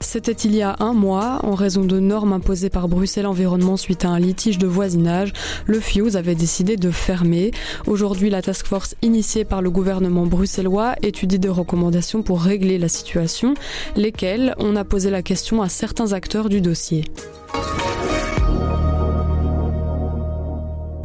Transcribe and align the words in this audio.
C'était 0.00 0.32
il 0.32 0.54
y 0.54 0.62
a 0.62 0.76
un 0.78 0.94
mois, 0.94 1.40
en 1.42 1.54
raison 1.54 1.84
de 1.84 2.00
normes 2.00 2.32
imposées 2.32 2.70
par 2.70 2.88
Bruxelles 2.88 3.26
Environnement 3.26 3.76
suite 3.76 4.06
à 4.06 4.08
un 4.08 4.18
litige 4.18 4.56
de 4.56 4.66
voisinage, 4.66 5.34
le 5.66 5.80
Fuse 5.80 6.16
avait 6.16 6.34
décidé 6.34 6.76
de 6.76 6.90
fermer. 6.90 7.50
Aujourd'hui, 7.86 8.30
la 8.30 8.40
task 8.40 8.66
force 8.66 8.94
initiée 9.02 9.44
par 9.44 9.60
le 9.60 9.70
gouvernement 9.70 10.24
bruxellois 10.24 10.94
étudie 11.02 11.38
des 11.38 11.50
recommandations 11.50 12.22
pour 12.22 12.40
régler 12.40 12.78
la 12.78 12.88
situation, 12.88 13.52
lesquelles 13.94 14.54
on 14.58 14.76
a 14.76 14.84
posé 14.84 15.10
la 15.10 15.20
question 15.20 15.60
à 15.60 15.68
certains 15.68 16.14
acteurs 16.14 16.48
du 16.48 16.62
dossier. 16.62 17.04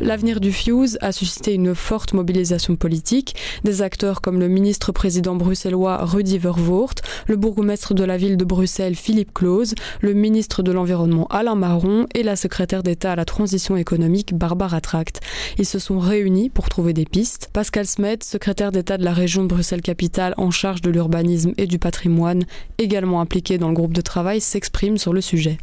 L'avenir 0.02 0.40
du 0.40 0.52
Fuse 0.52 0.98
a 1.02 1.12
suscité 1.12 1.54
une 1.54 1.76
forte 1.76 2.14
mobilisation 2.14 2.76
politique. 2.76 3.36
Des 3.64 3.84
acteurs 3.84 4.22
comme 4.22 4.40
le 4.40 4.48
ministre-président 4.48 5.36
bruxellois 5.36 6.04
Rudy 6.04 6.40
Vervoort, 6.40 6.96
le 7.28 7.36
bourgmestre 7.36 7.94
de 7.94 8.04
la 8.04 8.18
ville 8.18 8.36
de 8.36 8.44
Bruxelles 8.44 8.96
Philippe 8.96 9.32
Claus, 9.32 9.76
le 10.02 10.14
ministre 10.14 10.64
de 10.64 10.72
l'Environnement 10.72 11.28
Alain 11.28 11.54
Marron 11.54 12.08
et 12.16 12.24
la 12.24 12.36
secrétaire 12.36 12.82
d'État 12.82 13.12
à 13.12 13.16
la 13.16 13.26
transition 13.26 13.78
économique 13.78 14.34
Barbara 14.34 14.82
Tract. 14.82 15.22
Ils 15.60 15.68
se 15.68 15.78
sont 15.78 16.00
réunis 16.00 16.50
pour 16.50 16.68
trouver 16.68 16.94
des 16.94 17.06
pistes. 17.06 17.52
Pascal 17.54 17.86
Smet, 17.86 18.24
secrétaire 18.24 18.72
d'État 18.72 18.98
de 18.98 19.06
la 19.06 19.14
région 19.14 19.44
de 19.44 19.50
Bruxelles-Capitale 19.50 20.34
en 20.38 20.50
charge 20.50 20.82
de 20.82 20.90
l'urbanisme 20.90 21.54
et 21.60 21.68
du 21.68 21.78
patrimoine, 21.78 22.46
également 22.80 23.22
impliqué 23.22 23.60
dans 23.60 23.70
le 23.70 23.76
groupe 23.76 23.94
de 23.94 24.02
travail, 24.02 24.42
s'exprime 24.42 24.98
sur 24.98 25.14
le 25.14 25.22
sujet. 25.22 25.60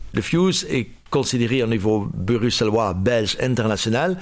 Considéré 1.11 1.63
au 1.63 1.67
niveau 1.67 2.09
bruxellois, 2.13 2.95
belge, 2.95 3.37
international 3.41 4.19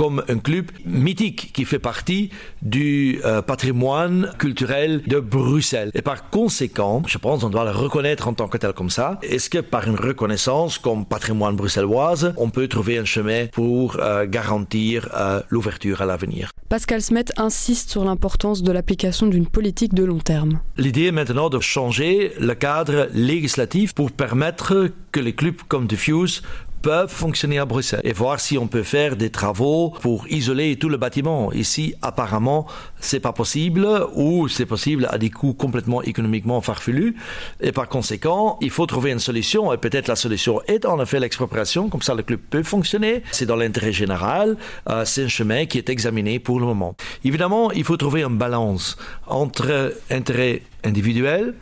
comme 0.00 0.24
un 0.30 0.38
club 0.38 0.70
mythique 0.86 1.50
qui 1.52 1.66
fait 1.66 1.78
partie 1.78 2.30
du 2.62 3.20
euh, 3.26 3.42
patrimoine 3.42 4.30
culturel 4.38 5.02
de 5.06 5.20
Bruxelles. 5.20 5.90
Et 5.92 6.00
par 6.00 6.30
conséquent, 6.30 7.02
je 7.06 7.18
pense 7.18 7.42
qu'on 7.42 7.50
doit 7.50 7.66
le 7.66 7.72
reconnaître 7.72 8.26
en 8.26 8.32
tant 8.32 8.48
que 8.48 8.56
tel 8.56 8.72
comme 8.72 8.88
ça. 8.88 9.18
Est-ce 9.22 9.50
que 9.50 9.58
par 9.58 9.86
une 9.86 9.96
reconnaissance 9.96 10.78
comme 10.78 11.04
patrimoine 11.04 11.54
bruxelloise, 11.54 12.32
on 12.38 12.48
peut 12.48 12.66
trouver 12.66 12.96
un 12.96 13.04
chemin 13.04 13.48
pour 13.48 13.98
euh, 14.00 14.24
garantir 14.26 15.10
euh, 15.14 15.42
l'ouverture 15.50 16.00
à 16.00 16.06
l'avenir? 16.06 16.48
Pascal 16.70 17.02
Smet 17.02 17.26
insiste 17.36 17.90
sur 17.90 18.02
l'importance 18.02 18.62
de 18.62 18.72
l'application 18.72 19.26
d'une 19.26 19.48
politique 19.48 19.92
de 19.92 20.04
long 20.04 20.20
terme. 20.20 20.60
L'idée 20.78 21.06
est 21.08 21.12
maintenant 21.12 21.50
de 21.50 21.60
changer 21.60 22.32
le 22.40 22.54
cadre 22.54 23.10
législatif 23.12 23.92
pour 23.92 24.12
permettre 24.12 24.88
que 25.12 25.20
les 25.20 25.34
clubs 25.34 25.60
comme 25.68 25.86
Diffuse 25.86 26.42
peuvent 26.82 27.10
fonctionner 27.10 27.58
à 27.58 27.64
Bruxelles 27.64 28.00
et 28.04 28.12
voir 28.12 28.40
si 28.40 28.58
on 28.58 28.66
peut 28.66 28.82
faire 28.82 29.16
des 29.16 29.30
travaux 29.30 29.90
pour 30.00 30.26
isoler 30.28 30.76
tout 30.76 30.88
le 30.88 30.96
bâtiment. 30.96 31.52
Ici, 31.52 31.94
apparemment, 32.02 32.66
c'est 33.00 33.20
pas 33.20 33.32
possible 33.32 33.86
ou 34.14 34.48
c'est 34.48 34.66
possible 34.66 35.06
à 35.10 35.18
des 35.18 35.30
coûts 35.30 35.54
complètement 35.54 36.02
économiquement 36.02 36.60
farfelus 36.60 37.16
et 37.60 37.72
par 37.72 37.88
conséquent, 37.88 38.58
il 38.60 38.70
faut 38.70 38.86
trouver 38.86 39.10
une 39.10 39.18
solution 39.18 39.72
et 39.72 39.76
peut-être 39.76 40.08
la 40.08 40.16
solution 40.16 40.60
est 40.66 40.84
en 40.84 41.00
effet 41.02 41.20
l'expropriation, 41.20 41.88
comme 41.88 42.02
ça 42.02 42.14
le 42.14 42.22
club 42.22 42.40
peut 42.50 42.62
fonctionner. 42.62 43.22
C'est 43.30 43.46
dans 43.46 43.56
l'intérêt 43.56 43.92
général, 43.92 44.56
euh, 44.88 45.04
c'est 45.04 45.24
un 45.24 45.28
chemin 45.28 45.66
qui 45.66 45.78
est 45.78 45.88
examiné 45.88 46.38
pour 46.38 46.60
le 46.60 46.66
moment. 46.66 46.94
Évidemment, 47.24 47.70
il 47.72 47.84
faut 47.84 47.96
trouver 47.96 48.22
une 48.22 48.38
balance 48.38 48.96
entre 49.26 49.94
intérêt 50.10 50.62
individuel, 50.84 51.54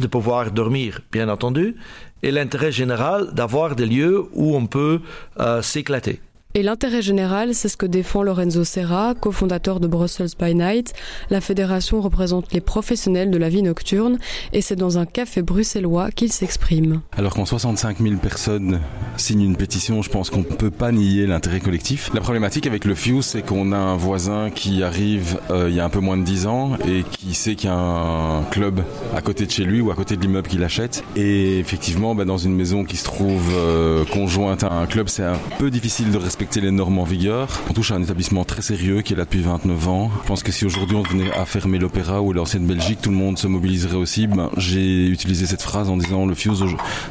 de 0.00 0.06
pouvoir 0.06 0.50
dormir, 0.50 1.00
bien 1.12 1.28
entendu, 1.28 1.76
et 2.22 2.30
l'intérêt 2.30 2.72
général 2.72 3.32
d'avoir 3.32 3.76
des 3.76 3.86
lieux 3.86 4.26
où 4.32 4.56
on 4.56 4.66
peut 4.66 5.00
euh, 5.38 5.62
s'éclater. 5.62 6.20
Et 6.54 6.62
l'intérêt 6.62 7.02
général, 7.02 7.54
c'est 7.54 7.68
ce 7.68 7.76
que 7.76 7.84
défend 7.84 8.22
Lorenzo 8.22 8.64
Serra, 8.64 9.14
cofondateur 9.14 9.80
de 9.80 9.86
Brussels 9.86 10.30
by 10.40 10.54
Night. 10.54 10.94
La 11.28 11.42
fédération 11.42 12.00
représente 12.00 12.54
les 12.54 12.62
professionnels 12.62 13.30
de 13.30 13.36
la 13.36 13.50
vie 13.50 13.62
nocturne 13.62 14.18
et 14.54 14.62
c'est 14.62 14.74
dans 14.74 14.96
un 14.98 15.04
café 15.04 15.42
bruxellois 15.42 16.10
qu'il 16.10 16.32
s'exprime. 16.32 17.02
Alors 17.16 17.34
quand 17.34 17.44
65 17.44 17.98
000 17.98 18.16
personnes 18.16 18.80
signent 19.18 19.42
une 19.42 19.56
pétition, 19.56 20.00
je 20.00 20.08
pense 20.08 20.30
qu'on 20.30 20.38
ne 20.38 20.44
peut 20.44 20.70
pas 20.70 20.90
nier 20.90 21.26
l'intérêt 21.26 21.60
collectif. 21.60 22.10
La 22.14 22.22
problématique 22.22 22.66
avec 22.66 22.86
le 22.86 22.94
Fuse, 22.94 23.26
c'est 23.26 23.42
qu'on 23.42 23.70
a 23.72 23.78
un 23.78 23.96
voisin 23.96 24.48
qui 24.48 24.82
arrive 24.82 25.38
euh, 25.50 25.68
il 25.68 25.76
y 25.76 25.80
a 25.80 25.84
un 25.84 25.90
peu 25.90 26.00
moins 26.00 26.16
de 26.16 26.24
10 26.24 26.46
ans 26.46 26.78
et 26.88 27.04
qui 27.10 27.34
sait 27.34 27.56
qu'il 27.56 27.68
y 27.68 27.72
a 27.72 27.76
un 27.76 28.42
club 28.44 28.80
à 29.14 29.20
côté 29.20 29.46
de 29.46 29.50
chez 29.50 29.64
lui 29.64 29.80
ou 29.80 29.90
à 29.90 29.94
côté 29.94 30.16
de 30.16 30.22
l'immeuble 30.22 30.48
qu'il 30.48 30.62
achète. 30.64 31.04
Et 31.16 31.58
effectivement, 31.58 32.14
bah, 32.14 32.24
dans 32.24 32.38
une 32.38 32.54
maison 32.54 32.84
qui 32.84 32.96
se 32.96 33.04
trouve 33.04 33.52
euh, 33.54 34.04
conjointe 34.04 34.64
à 34.64 34.72
un 34.72 34.86
club, 34.86 35.08
c'est 35.08 35.24
un 35.24 35.38
peu 35.58 35.70
difficile 35.70 36.10
de 36.10 36.18
respecter 36.18 36.60
les 36.60 36.70
normes 36.70 36.98
en 36.98 37.04
vigueur. 37.04 37.48
On 37.68 37.72
touche 37.72 37.90
à 37.90 37.96
un 37.96 38.02
établissement 38.02 38.44
très 38.44 38.62
sérieux 38.62 39.02
qui 39.02 39.14
est 39.14 39.16
là 39.16 39.24
depuis 39.24 39.40
29 39.40 39.88
ans. 39.88 40.10
Je 40.22 40.28
pense 40.28 40.42
que 40.42 40.52
si 40.52 40.64
aujourd'hui 40.64 40.96
on 40.96 41.02
venait 41.02 41.30
à 41.32 41.44
fermer 41.44 41.78
l'opéra 41.78 42.22
ou 42.22 42.32
l'ancienne 42.32 42.66
Belgique, 42.66 43.00
tout 43.02 43.10
le 43.10 43.16
monde 43.16 43.38
se 43.38 43.46
mobiliserait 43.46 43.96
aussi. 43.96 44.26
Ben, 44.26 44.50
j'ai 44.56 45.06
utilisé 45.06 45.46
cette 45.46 45.62
phrase 45.62 45.88
en 45.88 45.96
disant 45.96 46.26
le 46.26 46.34
Fuse, 46.34 46.64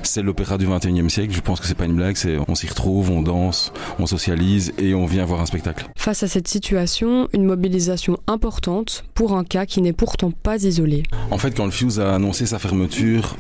c'est 0.04 0.22
l'opéra 0.22 0.58
du 0.58 0.68
21e 0.68 1.10
siècle. 1.10 1.34
Je 1.34 1.42
pense 1.42 1.60
que 1.60 1.68
c'est 1.68 1.76
pas 1.76 1.86
une 1.86 1.96
blague, 1.96 2.16
c'est 2.16 2.38
on 2.48 2.56
s'y 2.56 2.68
retrouve, 2.68 3.12
on 3.12 3.22
danse, 3.22 3.74
on 4.00 4.06
socialise 4.06 4.74
et 4.78 4.94
on 4.94 5.06
vient 5.06 5.26
voir 5.26 5.42
un 5.42 5.46
spectacle. 5.46 5.90
Face 5.96 6.24
à 6.24 6.28
cette 6.28 6.48
situation, 6.48 7.28
une 7.34 7.46
mobilisation 7.46 8.18
importante 8.28 9.06
pour 9.14 9.34
un 9.34 9.44
cas 9.44 9.66
qui 9.66 9.82
n'est 9.82 9.94
pourtant 9.94 10.32
pas 10.32 10.64
isolé. 10.64 11.04
En 11.32 11.38
fait, 11.38 11.52
quand 11.52 11.66
le 11.66 11.72
Fuse 11.72 11.87
a 11.96 12.16
annoncé 12.16 12.46
sa 12.46 12.60
fermeture, 12.60 13.36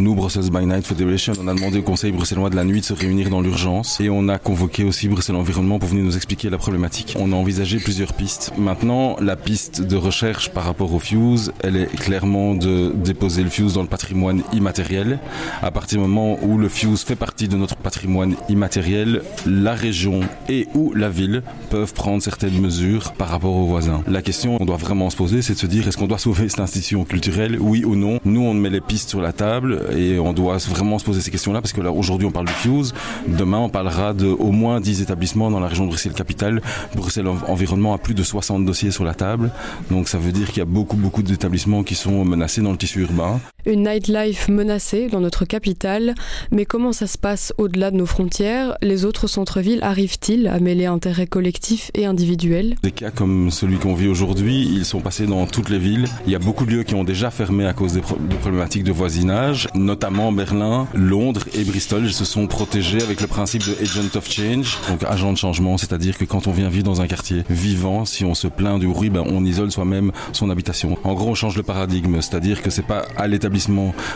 nous, 0.00 0.14
Brussels 0.14 0.50
by 0.50 0.66
Night 0.66 0.86
Federation, 0.86 1.32
on 1.42 1.48
a 1.48 1.54
demandé 1.54 1.78
au 1.78 1.82
Conseil 1.82 2.12
bruxellois 2.12 2.50
de 2.50 2.56
la 2.56 2.64
nuit 2.64 2.80
de 2.80 2.84
se 2.84 2.92
réunir 2.92 3.30
dans 3.30 3.40
l'urgence 3.40 4.00
et 4.00 4.10
on 4.10 4.28
a 4.28 4.38
convoqué 4.38 4.84
aussi 4.84 5.08
Bruxelles 5.08 5.36
Environnement 5.36 5.78
pour 5.78 5.88
venir 5.88 6.04
nous 6.04 6.16
expliquer 6.16 6.50
la 6.50 6.58
problématique. 6.58 7.16
On 7.18 7.32
a 7.32 7.36
envisagé 7.36 7.78
plusieurs 7.78 8.12
pistes. 8.12 8.52
Maintenant, 8.58 9.16
la 9.20 9.36
piste 9.36 9.82
de 9.82 9.96
recherche 9.96 10.50
par 10.50 10.64
rapport 10.64 10.92
au 10.92 10.98
fuse, 10.98 11.52
elle 11.62 11.76
est 11.76 11.86
clairement 11.86 12.54
de 12.54 12.92
déposer 12.94 13.42
le 13.42 13.50
fuse 13.50 13.74
dans 13.74 13.82
le 13.82 13.88
patrimoine 13.88 14.42
immatériel. 14.52 15.18
À 15.62 15.70
partir 15.70 15.98
du 15.98 16.06
moment 16.06 16.38
où 16.42 16.58
le 16.58 16.68
fuse 16.68 17.02
fait 17.02 17.16
partie 17.16 17.48
de 17.48 17.56
notre 17.56 17.76
patrimoine 17.76 18.36
immatériel, 18.48 19.22
la 19.46 19.74
région 19.74 20.20
et 20.48 20.68
ou 20.74 20.92
la 20.94 21.08
ville 21.08 21.42
peuvent 21.70 21.94
prendre 21.94 22.22
certaines 22.22 22.60
mesures 22.60 23.12
par 23.12 23.28
rapport 23.28 23.54
aux 23.54 23.66
voisins. 23.66 24.02
La 24.06 24.22
question 24.22 24.58
qu'on 24.58 24.66
doit 24.66 24.76
vraiment 24.76 25.10
se 25.10 25.16
poser, 25.16 25.42
c'est 25.42 25.54
de 25.54 25.58
se 25.58 25.66
dire 25.66 25.88
est-ce 25.88 25.96
qu'on 25.96 26.06
doit 26.06 26.18
sauver 26.18 26.48
cette 26.48 26.60
institution 26.60 27.04
culturelle, 27.04 27.58
oui 27.60 27.84
ou 27.84 27.96
non? 27.96 28.20
Nous, 28.24 28.40
on 28.40 28.54
met 28.54 28.70
les 28.70 28.80
pistes 28.80 29.10
sur 29.10 29.20
la 29.20 29.32
table 29.32 29.85
et 29.92 30.18
on 30.18 30.32
doit 30.32 30.56
vraiment 30.58 30.98
se 30.98 31.04
poser 31.04 31.20
ces 31.20 31.30
questions-là 31.30 31.60
parce 31.60 31.72
que 31.72 31.80
là 31.80 31.92
aujourd'hui 31.92 32.26
on 32.26 32.30
parle 32.30 32.46
du 32.46 32.52
Fuse, 32.52 32.94
demain 33.26 33.58
on 33.58 33.68
parlera 33.68 34.14
de 34.14 34.26
au 34.26 34.52
moins 34.52 34.80
10 34.80 35.02
établissements 35.02 35.50
dans 35.50 35.60
la 35.60 35.68
région 35.68 35.84
de 35.84 35.90
Bruxelles-Capitale. 35.90 36.60
Bruxelles 36.94 37.28
Environnement 37.28 37.94
a 37.94 37.98
plus 37.98 38.14
de 38.14 38.22
60 38.22 38.64
dossiers 38.64 38.90
sur 38.90 39.04
la 39.04 39.14
table, 39.14 39.50
donc 39.90 40.08
ça 40.08 40.18
veut 40.18 40.32
dire 40.32 40.48
qu'il 40.48 40.58
y 40.58 40.62
a 40.62 40.66
beaucoup 40.66 40.96
beaucoup 40.96 41.22
d'établissements 41.22 41.82
qui 41.82 41.94
sont 41.94 42.24
menacés 42.24 42.62
dans 42.62 42.72
le 42.72 42.78
tissu 42.78 43.00
urbain. 43.00 43.40
Une 43.66 43.82
nightlife 43.82 44.46
menacée 44.48 45.08
dans 45.08 45.18
notre 45.18 45.44
capitale, 45.44 46.14
mais 46.52 46.64
comment 46.64 46.92
ça 46.92 47.08
se 47.08 47.18
passe 47.18 47.52
au-delà 47.58 47.90
de 47.90 47.96
nos 47.96 48.06
frontières? 48.06 48.76
Les 48.80 49.04
autres 49.04 49.26
centres-villes 49.26 49.80
arrivent-ils 49.82 50.46
à 50.46 50.60
mêler 50.60 50.86
intérêts 50.86 51.26
collectifs 51.26 51.90
et 51.94 52.06
individuels? 52.06 52.76
Des 52.84 52.92
cas 52.92 53.10
comme 53.10 53.50
celui 53.50 53.78
qu'on 53.78 53.94
vit 53.94 54.06
aujourd'hui, 54.06 54.68
ils 54.72 54.84
sont 54.84 55.00
passés 55.00 55.26
dans 55.26 55.46
toutes 55.46 55.68
les 55.68 55.80
villes. 55.80 56.06
Il 56.26 56.32
y 56.32 56.36
a 56.36 56.38
beaucoup 56.38 56.64
de 56.64 56.70
lieux 56.70 56.84
qui 56.84 56.94
ont 56.94 57.02
déjà 57.02 57.32
fermé 57.32 57.66
à 57.66 57.72
cause 57.72 57.94
des, 57.94 58.02
des 58.02 58.36
problématiques 58.36 58.84
de 58.84 58.92
voisinage. 58.92 59.66
Notamment 59.74 60.30
Berlin, 60.30 60.86
Londres 60.94 61.42
et 61.52 61.64
Bristol, 61.64 62.04
ils 62.04 62.12
se 62.12 62.24
sont 62.24 62.46
protégés 62.46 63.02
avec 63.02 63.20
le 63.20 63.26
principe 63.26 63.64
de 63.64 63.74
agent 63.82 64.16
of 64.16 64.30
change, 64.30 64.78
donc 64.88 65.02
agent 65.02 65.32
de 65.32 65.38
changement, 65.38 65.76
c'est-à-dire 65.76 66.16
que 66.16 66.24
quand 66.24 66.46
on 66.46 66.52
vient 66.52 66.68
vivre 66.68 66.84
dans 66.84 67.00
un 67.00 67.08
quartier 67.08 67.42
vivant, 67.50 68.04
si 68.04 68.24
on 68.24 68.34
se 68.34 68.46
plaint 68.46 68.78
du 68.78 68.86
bruit, 68.86 69.10
ben 69.10 69.24
on 69.26 69.44
isole 69.44 69.72
soi-même 69.72 70.12
son 70.32 70.50
habitation. 70.50 70.96
En 71.02 71.14
gros, 71.14 71.30
on 71.30 71.34
change 71.34 71.56
le 71.56 71.64
paradigme, 71.64 72.20
c'est-à-dire 72.20 72.62
que 72.62 72.70
c'est 72.70 72.86
pas 72.86 73.06
à 73.16 73.26
l'établissement 73.26 73.55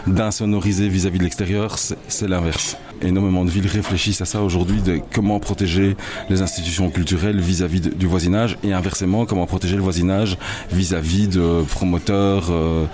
d'insonoriser 0.06 0.88
vis-à-vis 0.88 1.18
de 1.18 1.24
l'extérieur, 1.24 1.78
c'est 1.78 2.28
l'inverse. 2.28 2.76
Énormément 3.02 3.44
de 3.44 3.50
villes 3.50 3.66
réfléchissent 3.66 4.20
à 4.20 4.26
ça 4.26 4.42
aujourd'hui, 4.42 4.82
de 4.82 5.00
comment 5.14 5.40
protéger 5.40 5.96
les 6.28 6.42
institutions 6.42 6.90
culturelles 6.90 7.40
vis-à-vis 7.40 7.80
du 7.80 8.06
voisinage 8.06 8.58
et 8.62 8.72
inversement, 8.72 9.26
comment 9.26 9.46
protéger 9.46 9.76
le 9.76 9.82
voisinage 9.82 10.36
vis-à-vis 10.70 11.28
de 11.28 11.62
promoteurs 11.70 12.48
euh, 12.50 12.84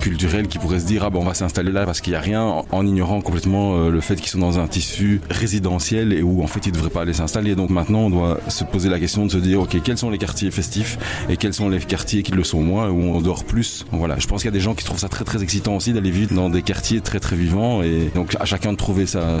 culturels 0.00 0.48
qui 0.48 0.58
pourraient 0.58 0.80
se 0.80 0.86
dire 0.86 1.04
ah 1.04 1.10
ben 1.10 1.20
on 1.20 1.24
va 1.24 1.34
s'installer 1.34 1.72
là 1.72 1.86
parce 1.86 2.00
qu'il 2.00 2.12
n'y 2.12 2.16
a 2.16 2.20
rien 2.20 2.42
en 2.42 2.86
ignorant 2.86 3.20
complètement 3.20 3.76
euh, 3.76 3.90
le 3.90 4.00
fait 4.00 4.16
qu'ils 4.16 4.28
sont 4.28 4.38
dans 4.38 4.58
un 4.58 4.66
tissu 4.66 5.20
résidentiel 5.30 6.12
et 6.12 6.22
où 6.22 6.42
en 6.42 6.46
fait 6.46 6.66
ils 6.66 6.70
ne 6.70 6.74
devraient 6.74 6.90
pas 6.90 7.02
aller 7.02 7.14
s'installer. 7.14 7.54
Donc 7.54 7.70
maintenant 7.70 8.00
on 8.00 8.10
doit 8.10 8.40
se 8.48 8.64
poser 8.64 8.88
la 8.88 8.98
question 8.98 9.24
de 9.24 9.30
se 9.30 9.38
dire 9.38 9.60
ok 9.60 9.80
quels 9.82 9.98
sont 9.98 10.10
les 10.10 10.18
quartiers 10.18 10.50
festifs 10.50 10.98
et 11.28 11.36
quels 11.36 11.54
sont 11.54 11.68
les 11.68 11.78
quartiers 11.78 12.22
qui 12.22 12.32
le 12.32 12.44
sont 12.44 12.62
moins 12.62 12.90
où 12.90 13.00
on 13.00 13.20
dort 13.20 13.44
plus. 13.44 13.86
Voilà, 13.92 14.18
je 14.18 14.26
pense 14.26 14.42
qu'il 14.42 14.48
y 14.48 14.54
a 14.54 14.58
des 14.58 14.60
gens 14.60 14.74
qui 14.74 14.84
trouvent 14.84 14.98
ça 14.98 15.08
très 15.08 15.24
très 15.24 15.42
excitant 15.42 15.76
aussi 15.76 15.92
d'aller 15.92 16.10
vivre 16.10 16.34
dans 16.34 16.50
des 16.50 16.62
quartiers 16.62 17.00
très 17.00 17.20
très 17.20 17.36
vivants 17.36 17.82
et 17.82 18.10
donc 18.14 18.36
à 18.38 18.44
chacun 18.44 18.72
de 18.72 18.76
trouver 18.76 19.06
sa, 19.06 19.40